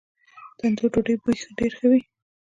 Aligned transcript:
د 0.53 0.53
تندور 0.59 0.89
ډوډۍ 0.93 1.15
بوی 1.21 1.33
ډیر 1.57 1.71
ښه 1.77 1.87
وي. 1.91 2.01